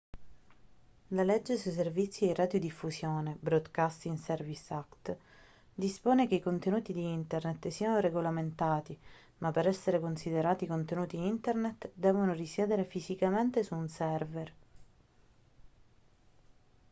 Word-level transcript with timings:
la 1.09 1.21
legge 1.21 1.55
sui 1.57 1.69
servizi 1.71 2.25
di 2.25 2.33
radiodiffusione 2.33 3.37
broadcasting 3.39 4.17
services 4.17 4.71
act 4.71 5.15
dispone 5.75 6.25
che 6.27 6.33
i 6.33 6.41
contenuti 6.41 6.91
di 6.91 7.03
internet 7.11 7.67
siano 7.67 7.99
regolamentati 7.99 8.97
ma 9.37 9.51
per 9.51 9.67
essere 9.67 9.99
considerati 9.99 10.65
contenuti 10.65 11.23
internet 11.23 11.91
devono 11.93 12.33
risiedere 12.33 12.83
fisicamente 12.83 13.61
su 13.61 13.75
un 13.75 13.87
server 13.89 14.51